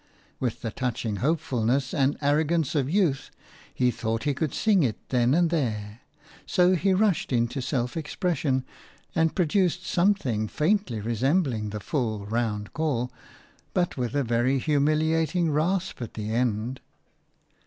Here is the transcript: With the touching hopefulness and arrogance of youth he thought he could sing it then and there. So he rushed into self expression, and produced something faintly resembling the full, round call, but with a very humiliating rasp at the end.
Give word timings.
With 0.39 0.63
the 0.63 0.71
touching 0.71 1.17
hopefulness 1.17 1.93
and 1.93 2.17
arrogance 2.21 2.73
of 2.73 2.89
youth 2.89 3.29
he 3.71 3.91
thought 3.91 4.23
he 4.23 4.33
could 4.33 4.51
sing 4.51 4.81
it 4.81 4.95
then 5.09 5.35
and 5.35 5.51
there. 5.51 5.99
So 6.47 6.73
he 6.73 6.91
rushed 6.91 7.31
into 7.31 7.61
self 7.61 7.95
expression, 7.95 8.65
and 9.13 9.35
produced 9.35 9.85
something 9.85 10.47
faintly 10.47 11.01
resembling 11.01 11.69
the 11.69 11.79
full, 11.79 12.25
round 12.25 12.73
call, 12.73 13.11
but 13.75 13.95
with 13.95 14.15
a 14.15 14.23
very 14.23 14.57
humiliating 14.57 15.51
rasp 15.51 16.01
at 16.01 16.15
the 16.15 16.31
end. 16.31 16.79